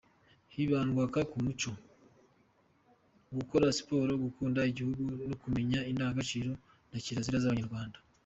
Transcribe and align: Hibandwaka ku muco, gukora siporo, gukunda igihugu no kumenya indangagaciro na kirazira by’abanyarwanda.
Hibandwaka 0.53 1.19
ku 1.31 1.37
muco, 1.45 1.71
gukora 3.35 3.65
siporo, 3.77 4.11
gukunda 4.23 4.59
igihugu 4.71 5.03
no 5.29 5.35
kumenya 5.41 5.79
indangagaciro 5.91 6.51
na 6.89 6.97
kirazira 7.05 7.37
by’abanyarwanda. 7.43 7.97